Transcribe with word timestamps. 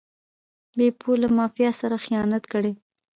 بیپو 0.77 1.11
له 1.21 1.27
مافیا 1.37 1.69
سره 1.81 1.95
خیانت 2.05 2.43
کړی 2.53 2.71
و. 2.75 2.77